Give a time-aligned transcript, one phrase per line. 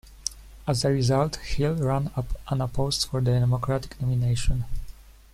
[0.67, 2.09] As a result, Hill ran
[2.47, 4.65] unopposed for the Democratic nomination.